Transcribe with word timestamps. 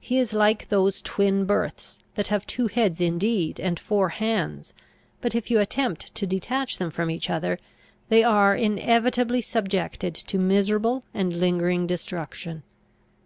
He 0.00 0.18
is 0.18 0.34
like 0.34 0.68
those 0.68 1.00
twin 1.00 1.46
births, 1.46 1.98
that 2.14 2.26
have 2.26 2.46
two 2.46 2.66
heads 2.66 3.00
indeed, 3.00 3.58
and 3.58 3.80
four 3.80 4.10
hands; 4.10 4.74
but, 5.22 5.34
if 5.34 5.50
you 5.50 5.60
attempt 5.60 6.14
to 6.14 6.26
detach 6.26 6.76
them 6.76 6.90
from 6.90 7.10
each 7.10 7.30
other, 7.30 7.58
they 8.10 8.22
are 8.22 8.54
inevitably 8.54 9.40
subjected 9.40 10.14
to 10.14 10.36
miserable 10.36 11.04
and 11.14 11.40
lingering 11.40 11.86
destruction. 11.86 12.64